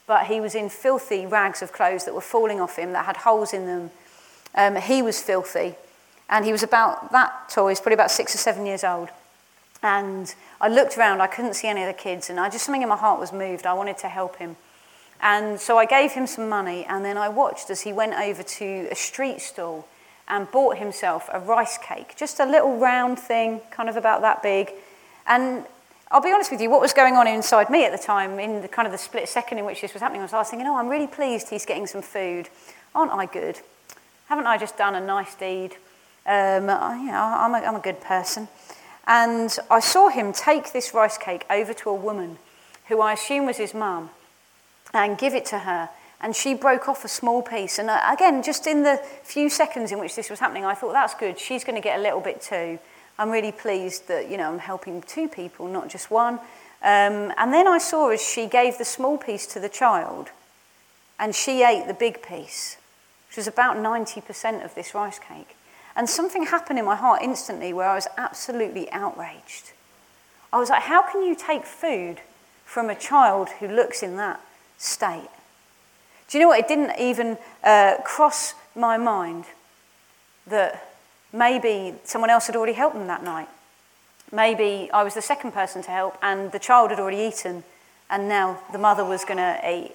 [0.08, 3.18] but he was in filthy rags of clothes that were falling off him that had
[3.18, 3.92] holes in them.
[4.56, 5.76] Um, he was filthy.
[6.30, 9.10] And he was about that tall, he was probably about six or seven years old.
[9.84, 12.82] And I looked around, I couldn't see any of the kids, and I just something
[12.82, 13.66] in my heart was moved.
[13.66, 14.56] I wanted to help him.
[15.22, 18.42] And so I gave him some money, and then I watched as he went over
[18.42, 19.88] to a street stall
[20.28, 24.42] and bought himself a rice cake, just a little round thing, kind of about that
[24.42, 24.72] big.
[25.28, 25.66] And
[26.10, 28.64] I'll be honest with you, what was going on inside me at the time, in
[28.64, 30.68] the kind of the split second in which this was happening, was I was thinking,
[30.68, 32.50] oh, I'm really pleased he's getting some food.
[32.96, 33.60] Aren't I good?
[34.28, 35.76] Haven't I just done a nice deed?
[36.26, 38.48] Um, you know, I'm a, I'm a good person.
[39.06, 42.38] And I saw him take this rice cake over to a woman
[42.88, 44.10] who I assume was his mum
[44.94, 45.90] and give it to her.
[46.20, 47.80] And she broke off a small piece.
[47.80, 50.94] And uh, again, just in the few seconds in which this was happening, I thought,
[50.94, 51.40] that's good.
[51.40, 52.78] She's going to get a little bit too.
[53.18, 56.36] I'm really pleased that, you know, I'm helping two people, not just one.
[56.84, 60.30] Um, and then I saw as she gave the small piece to the child
[61.20, 62.78] and she ate the big piece,
[63.30, 65.56] which was about 90% of this rice cake.
[65.96, 69.74] And something happened in my heart instantly where I was absolutely outraged.
[70.52, 72.22] I was like, how can you take food
[72.66, 74.42] from a child who looks in that
[74.82, 75.30] state?
[76.30, 76.60] Do you know what?
[76.60, 79.46] It didn't even uh, cross my mind
[80.48, 80.88] that
[81.34, 83.50] maybe someone else had already helped them that night.
[84.32, 87.64] Maybe I was the second person to help and the child had already eaten
[88.10, 89.92] and now the mother was going to eat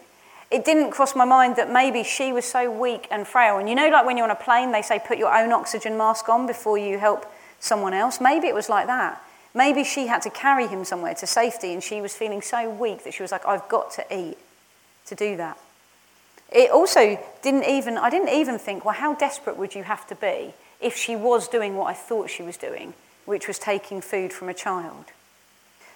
[0.50, 3.58] it didn't cross my mind that maybe she was so weak and frail.
[3.58, 5.96] And you know, like when you're on a plane, they say put your own oxygen
[5.96, 7.26] mask on before you help
[7.58, 8.20] someone else.
[8.20, 9.20] Maybe it was like that.
[9.54, 13.04] Maybe she had to carry him somewhere to safety and she was feeling so weak
[13.04, 14.38] that she was like, I've got to eat
[15.06, 15.58] to do that.
[16.52, 20.14] It also didn't even, I didn't even think, well, how desperate would you have to
[20.14, 24.32] be if she was doing what I thought she was doing, which was taking food
[24.32, 25.06] from a child?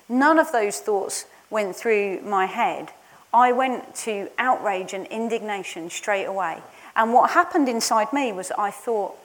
[0.09, 2.91] None of those thoughts went through my head
[3.33, 6.59] I went to outrage and indignation straight away.
[6.97, 9.17] And what happened inside me was I thought,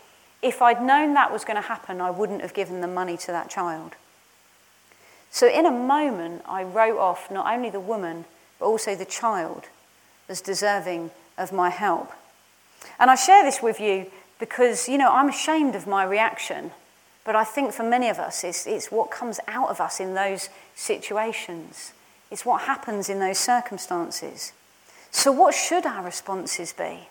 [0.42, 3.28] if I'd known that was going to happen, I wouldn't have given the money to
[3.28, 3.94] that child.
[5.32, 8.26] So, in a moment, I wrote off not only the woman,
[8.60, 9.66] but also the child
[10.30, 12.12] as deserving of my help.
[13.00, 14.08] And I share this with you
[14.40, 16.72] because, you know, I'm ashamed of my reaction.
[17.24, 20.14] But I think for many of us, it's, it's what comes out of us in
[20.14, 21.92] those situations.
[22.30, 24.54] It's what happens in those circumstances.
[25.12, 27.08] So, what should our responses be?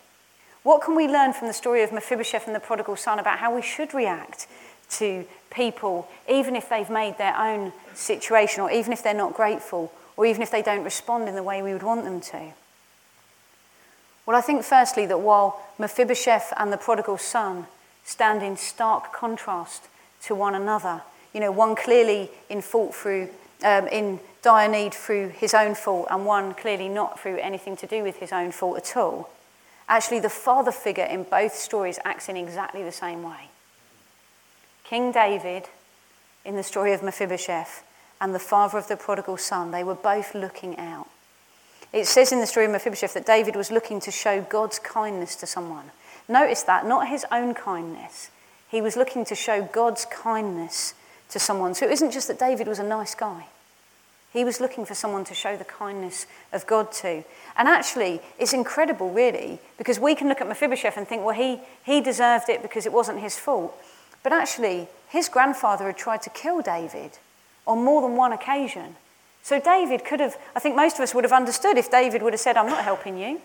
[0.63, 3.53] What can we learn from the story of Mephibosheth and the prodigal son about how
[3.53, 4.47] we should react
[4.91, 9.91] to people, even if they've made their own situation, or even if they're not grateful,
[10.17, 12.53] or even if they don't respond in the way we would want them to?
[14.25, 17.67] Well, I think firstly that while Mephibosheth and the prodigal son
[18.03, 19.87] stand in stark contrast
[20.23, 23.29] to one another, you know, one clearly in fault through,
[23.63, 27.87] um, in dire need through his own fault, and one clearly not through anything to
[27.87, 29.29] do with his own fault at all.
[29.87, 33.49] Actually, the father figure in both stories acts in exactly the same way.
[34.83, 35.65] King David,
[36.43, 37.83] in the story of Mephibosheth,
[38.21, 41.07] and the father of the prodigal son, they were both looking out.
[41.95, 45.33] It says in the story of Mephibosheth that David was looking to show God's kindness
[45.37, 45.91] to someone.
[46.27, 48.31] Notice that, not his own kindness.
[48.69, 50.93] He was looking to show God's kindness
[51.29, 51.73] to someone.
[51.73, 53.45] So it isn't just that David was a nice guy.
[54.33, 57.23] He was looking for someone to show the kindness of God to.
[57.55, 61.61] And actually, it's incredible, really, because we can look at Mephibosheth and think, well, he,
[61.85, 63.73] he deserved it because it wasn't his fault.
[64.21, 67.11] But actually, his grandfather had tried to kill David
[67.65, 68.97] on more than one occasion.
[69.45, 72.33] So David could have, I think most of us would have understood if David would
[72.33, 73.39] have said, I'm not helping you.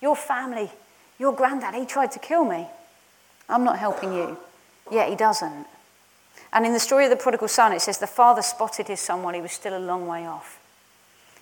[0.00, 0.70] Your family,
[1.18, 2.66] your granddad, he tried to kill me.
[3.46, 4.38] I'm not helping you.
[4.90, 5.66] Yet he doesn't.
[6.54, 9.22] And in the story of the prodigal son, it says the father spotted his son
[9.22, 10.58] while he was still a long way off.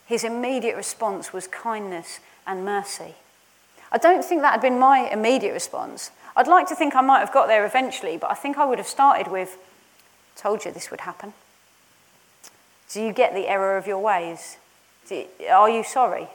[0.07, 3.15] His immediate response was kindness and mercy.
[3.93, 6.11] I don't think that had been my immediate response.
[6.35, 8.79] I'd like to think I might have got there eventually, but I think I would
[8.79, 9.57] have started with,
[10.35, 11.33] told you this would happen.
[12.93, 14.59] Do you get the error of your ways?
[15.11, 16.29] You, are you sorry?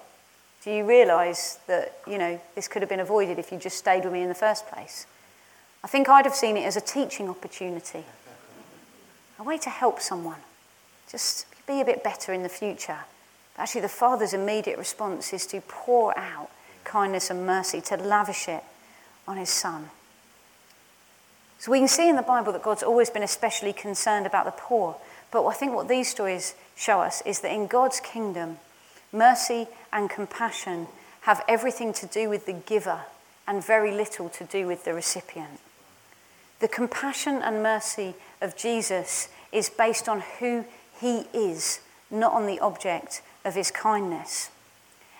[0.63, 4.03] Do you realize that, you know, this could have been avoided if you just stayed
[4.03, 5.05] with me in the first place?
[5.83, 8.03] I think I'd have seen it as a teaching opportunity,
[9.39, 10.39] a way to help someone.
[11.09, 12.99] Just be a bit better in the future.
[13.55, 16.49] But actually, the Father's immediate response is to pour out
[16.83, 18.63] kindness and mercy, to lavish it
[19.27, 19.89] on his Son.
[21.59, 24.51] So we can see in the Bible that God's always been especially concerned about the
[24.51, 24.95] poor.
[25.31, 28.57] But I think what these stories show us is that in God's kingdom,
[29.11, 30.87] mercy and compassion
[31.21, 33.01] have everything to do with the giver
[33.47, 35.59] and very little to do with the recipient.
[36.59, 40.65] The compassion and mercy of Jesus is based on who
[40.99, 44.49] he is, not on the object of his kindness.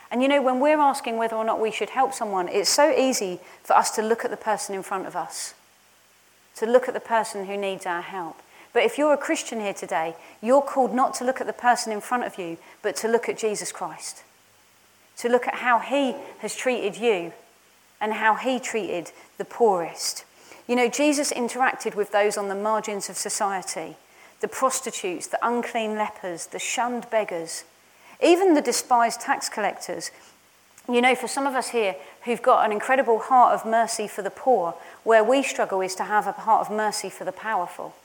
[0.10, 2.92] And you know, when we're asking whether or not we should help someone, it's so
[2.92, 5.54] easy for us to look at the person in front of us,
[6.56, 8.42] to look at the person who needs our help.
[8.78, 11.92] But if you're a Christian here today, you're called not to look at the person
[11.92, 14.22] in front of you, but to look at Jesus Christ.
[15.18, 17.34] To look at how he has treated you
[18.00, 20.26] and how he treated the poorest.
[20.68, 23.96] You know, Jesus interacted with those on the margins of society
[24.42, 27.64] the prostitutes, the unclean lepers, the shunned beggars,
[28.22, 30.12] even the despised tax collectors.
[30.88, 34.22] You know, for some of us here who've got an incredible heart of mercy for
[34.22, 37.96] the poor, where we struggle is to have a heart of mercy for the powerful.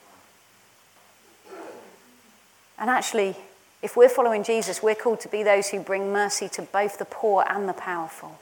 [2.82, 3.36] And actually,
[3.80, 7.04] if we're following Jesus, we're called to be those who bring mercy to both the
[7.04, 8.40] poor and the powerful.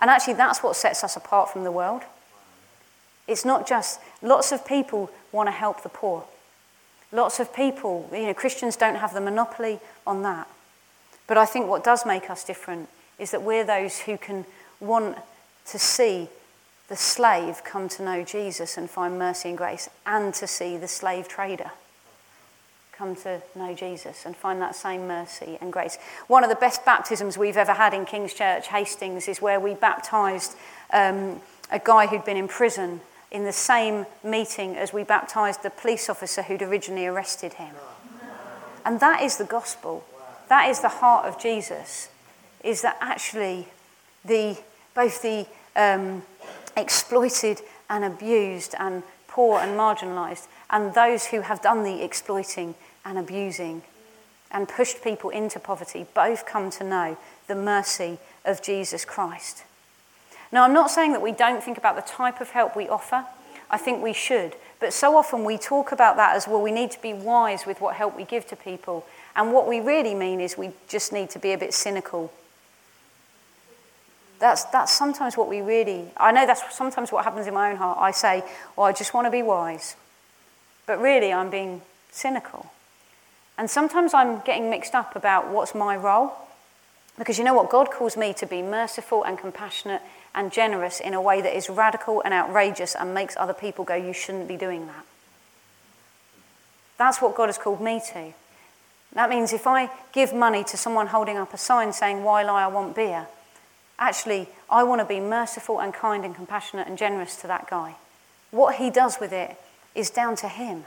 [0.00, 2.04] And actually, that's what sets us apart from the world.
[3.28, 6.24] It's not just, lots of people want to help the poor.
[7.12, 10.48] Lots of people, you know, Christians don't have the monopoly on that.
[11.26, 14.46] But I think what does make us different is that we're those who can
[14.80, 15.18] want
[15.66, 16.28] to see
[16.88, 20.88] the slave come to know Jesus and find mercy and grace, and to see the
[20.88, 21.72] slave trader
[22.96, 25.98] come to know Jesus and find that same mercy and grace.
[26.26, 29.74] One of the best baptisms we've ever had in King's Church, Hastings, is where we
[29.74, 30.56] baptised
[30.92, 31.40] um,
[31.70, 33.00] a guy who'd been in prison
[33.30, 37.74] in the same meeting as we baptised the police officer who'd originally arrested him.
[38.84, 40.04] And that is the gospel.
[40.48, 42.10] That is the heart of Jesus,
[42.62, 43.66] is that actually
[44.24, 44.58] the,
[44.94, 46.22] both the um,
[46.76, 47.60] exploited
[47.90, 52.74] and abused and poor and marginalised and those who have done the exploiting
[53.04, 53.82] and abusing
[54.50, 57.16] and pushed people into poverty both come to know
[57.48, 59.64] the mercy of Jesus Christ.
[60.52, 63.24] Now, I'm not saying that we don't think about the type of help we offer.
[63.70, 64.54] I think we should.
[64.78, 67.80] But so often we talk about that as well, we need to be wise with
[67.80, 69.04] what help we give to people.
[69.34, 72.32] And what we really mean is we just need to be a bit cynical.
[74.38, 77.76] That's, that's sometimes what we really, I know that's sometimes what happens in my own
[77.76, 77.98] heart.
[78.00, 78.44] I say,
[78.76, 79.96] well, I just want to be wise.
[80.86, 82.70] But really, I'm being cynical.
[83.56, 86.32] And sometimes I'm getting mixed up about what's my role.
[87.16, 87.70] Because you know what?
[87.70, 90.02] God calls me to be merciful and compassionate
[90.34, 93.94] and generous in a way that is radical and outrageous and makes other people go,
[93.94, 95.04] you shouldn't be doing that.
[96.98, 98.32] That's what God has called me to.
[99.14, 102.64] That means if I give money to someone holding up a sign saying, Why lie,
[102.64, 103.28] I want beer,
[103.98, 107.94] actually, I want to be merciful and kind and compassionate and generous to that guy.
[108.50, 109.56] What he does with it
[109.94, 110.84] is down to him.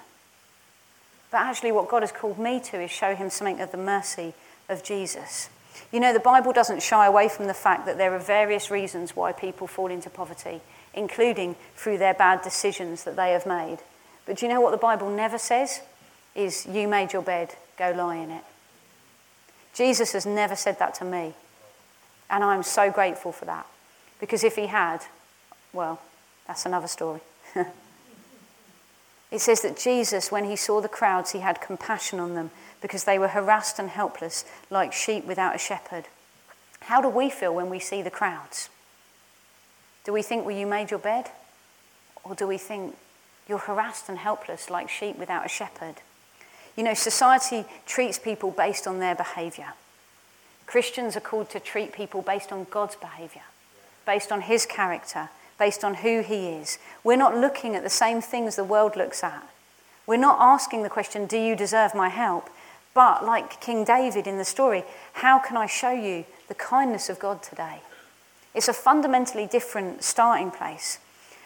[1.32, 4.34] But actually, what God has called me to is show him something of the mercy
[4.70, 5.50] of Jesus.
[5.92, 9.16] You know, the Bible doesn't shy away from the fact that there are various reasons
[9.16, 10.62] why people fall into poverty,
[10.94, 13.80] including through their bad decisions that they have made.
[14.26, 15.82] But do you know what the Bible never says?
[16.36, 18.44] Is you made your bed, go lie in it.
[19.74, 21.34] Jesus has never said that to me.
[22.30, 23.66] And I'm so grateful for that.
[24.20, 25.00] Because if he had,
[25.72, 26.02] well,
[26.48, 27.22] that's another story.
[29.32, 32.52] it says that Jesus, when he saw the crowds, he had compassion on them
[32.82, 36.06] because they were harassed and helpless like sheep without a shepherd.
[36.82, 38.70] How do we feel when we see the crowds?
[40.06, 41.32] Do we think, well, you made your bed?
[42.24, 42.96] Or do we think,
[43.50, 45.96] you're harassed and helpless like sheep without a shepherd?
[46.78, 49.74] You know, society treats people based on their behavior.
[50.66, 53.44] Christians are called to treat people based on God's behavior,
[54.06, 55.30] based on his character,
[55.60, 56.78] based on who he is.
[57.04, 59.48] We're not looking at the same things the world looks at.
[60.06, 62.50] We're not asking the question, Do you deserve my help?
[62.94, 64.84] But, like King David in the story,
[65.14, 67.82] how can I show you the kindness of God today?
[68.56, 71.00] It's a fundamentally different starting place.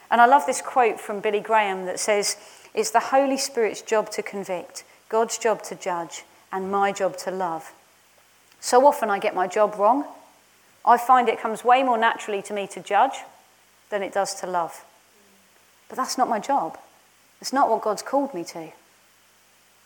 [0.09, 2.37] And I love this quote from Billy Graham that says,
[2.73, 7.31] It's the Holy Spirit's job to convict, God's job to judge, and my job to
[7.31, 7.73] love.
[8.59, 10.05] So often I get my job wrong.
[10.85, 13.15] I find it comes way more naturally to me to judge
[13.91, 14.83] than it does to love.
[15.87, 16.79] But that's not my job.
[17.41, 18.71] It's not what God's called me to.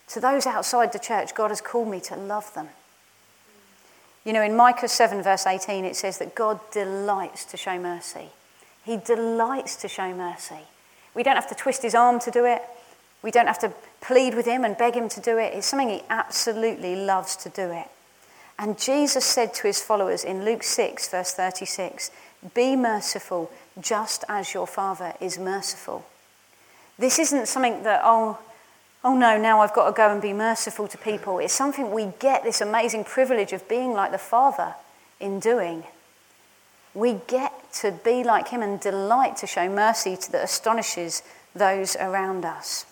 [0.10, 2.70] To those outside the church, God has called me to love them.
[4.24, 8.30] You know, in Micah 7, verse 18, it says that God delights to show mercy.
[8.84, 10.64] He delights to show mercy.
[11.14, 12.62] We don't have to twist his arm to do it.
[13.24, 15.54] We don't have to plead with him and beg him to do it.
[15.54, 17.88] It's something he absolutely loves to do it.
[18.60, 22.12] And Jesus said to his followers in Luke 6, verse 36,
[22.54, 26.06] Be merciful just as your Father is merciful.
[26.98, 28.40] This isn't something that, oh,
[29.04, 31.40] oh no, now I've got to go and be merciful to people.
[31.40, 34.76] It's something we get this amazing privilege of being like the Father
[35.20, 35.84] in doing.
[36.94, 41.22] We get to be like Him and delight to show mercy that astonishes
[41.54, 42.86] those around us.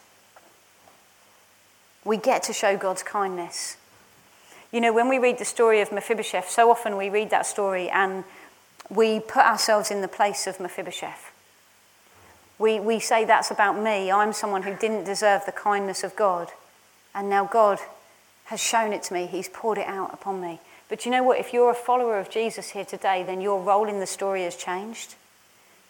[2.03, 3.77] We get to show God's kindness.
[4.73, 7.89] You know, when we read the story of Mephibosheth, so often we read that story
[7.89, 8.25] and
[8.89, 11.31] we put ourselves in the place of Mephibosheth.
[12.59, 14.11] We, we say that's about me.
[14.11, 16.49] I'm someone who didn't deserve the kindness of God.
[17.15, 17.79] And now God
[18.45, 19.25] has shown it to me.
[19.25, 20.59] He's poured it out upon me.
[20.89, 21.39] But you know what?
[21.39, 24.55] If you're a follower of Jesus here today, then your role in the story has
[24.55, 25.15] changed.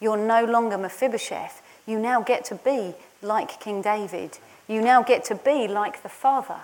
[0.00, 1.62] You're no longer Mephibosheth.
[1.86, 4.38] You now get to be like King David.
[4.66, 6.60] You now get to be like the Father.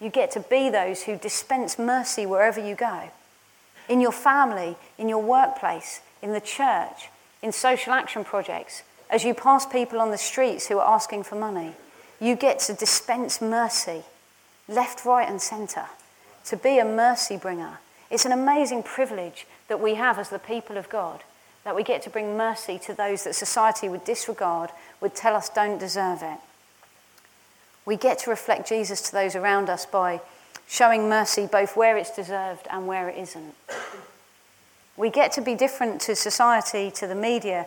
[0.00, 3.10] You get to be those who dispense mercy wherever you go
[3.92, 7.10] in your family, in your workplace, in the church,
[7.42, 11.34] in social action projects, as you pass people on the streets who are asking for
[11.34, 11.72] money,
[12.18, 14.02] you get to dispense mercy,
[14.66, 15.88] left, right, and centre,
[16.46, 17.80] to be a mercy bringer.
[18.10, 21.20] It's an amazing privilege that we have as the people of God,
[21.64, 24.70] that we get to bring mercy to those that society would disregard,
[25.02, 26.38] would tell us don't deserve it.
[27.84, 30.22] We get to reflect Jesus to those around us by
[30.72, 33.54] showing mercy both where it's deserved and where it isn't.
[34.96, 37.66] We get to be different to society, to the media,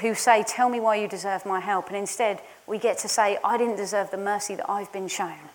[0.00, 1.88] who say, Tell me why you deserve my help.
[1.88, 5.50] And instead, we get to say, I didn't deserve the mercy that I've been shown.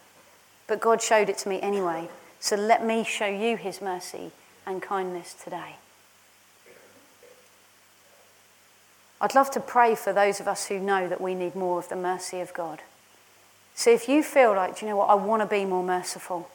[0.67, 2.07] But God showed it to me anyway.
[2.39, 4.29] So let me show you his mercy
[4.67, 5.77] and kindness today.
[9.19, 11.89] I'd love to pray for those of us who know that we need more of
[11.89, 12.83] the mercy of God.
[13.77, 16.49] So if you feel like, do you know what, I want to be more merciful,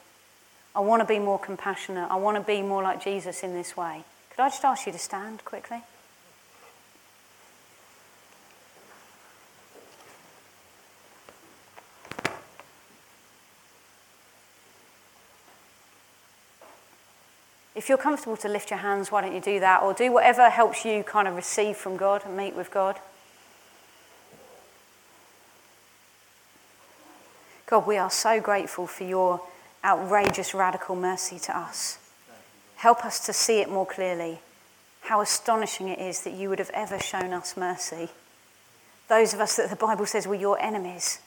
[0.75, 3.77] I want to be more compassionate, I want to be more like Jesus in this
[3.77, 5.83] way, could I just ask you to stand quickly?
[17.77, 19.85] If you're comfortable to lift your hands, why don't you do that?
[19.85, 22.99] Or do whatever helps you kind of receive from God and meet with God.
[27.73, 29.41] God, we are so grateful for your
[29.83, 31.97] outrageous, radical mercy to us.
[32.77, 34.41] Help us to see it more clearly.
[35.01, 38.11] How astonishing it is that you would have ever shown us mercy.
[39.09, 41.21] Those of us that the Bible says were your enemies,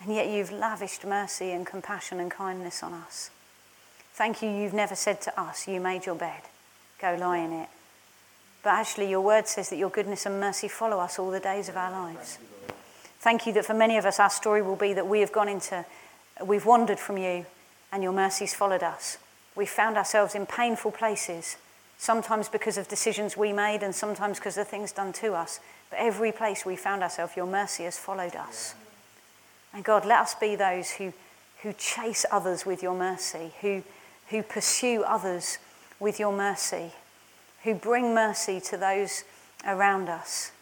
[0.00, 3.28] and yet you've lavished mercy and compassion and kindness on us.
[4.14, 6.44] Thank you, you've never said to us, You made your bed,
[6.98, 7.68] go lie in it.
[8.62, 11.68] But actually, your word says that your goodness and mercy follow us all the days
[11.68, 12.38] of our lives.
[13.24, 15.48] Thank you that for many of us, our story will be that we have gone
[15.48, 15.86] into,
[16.44, 17.46] we've wandered from you,
[17.90, 19.16] and your mercies followed us.
[19.56, 21.56] We've found ourselves in painful places,
[21.96, 25.60] sometimes because of decisions we made, and sometimes because of things done to us.
[25.88, 28.74] But every place we found ourselves, your mercy has followed us.
[29.72, 31.14] And God, let us be those who,
[31.62, 33.84] who chase others with your mercy, who,
[34.28, 35.56] who pursue others
[35.98, 36.92] with your mercy,
[37.62, 39.24] who bring mercy to those
[39.66, 40.52] around us.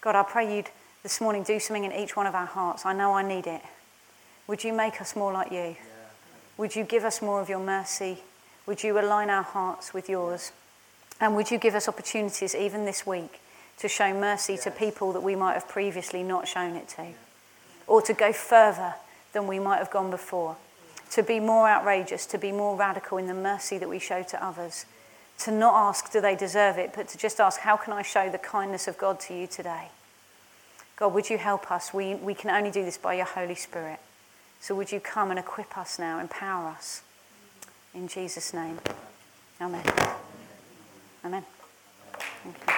[0.00, 0.70] God, I pray you'd
[1.02, 2.84] this morning do something in each one of our hearts.
[2.84, 3.62] I know I need it.
[4.46, 5.76] Would you make us more like you?
[6.56, 8.18] Would you give us more of your mercy?
[8.66, 10.52] Would you align our hearts with yours?
[11.20, 13.40] And would you give us opportunities even this week
[13.78, 14.64] to show mercy yes.
[14.64, 17.06] to people that we might have previously not shown it to?
[17.86, 18.94] Or to go further
[19.32, 20.56] than we might have gone before?
[21.12, 24.44] To be more outrageous, to be more radical in the mercy that we show to
[24.44, 24.84] others?
[25.38, 28.28] To not ask, do they deserve it, but to just ask, how can I show
[28.28, 29.88] the kindness of God to you today?
[30.98, 31.94] God, would you help us?
[31.94, 34.00] We, we can only do this by your Holy Spirit.
[34.60, 37.02] So would you come and equip us now, empower us?
[37.94, 38.78] In Jesus' name.
[39.60, 39.84] Amen.
[41.24, 41.44] Amen.
[42.42, 42.77] Thank you.